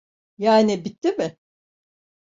[0.37, 1.37] Yani bitti mi?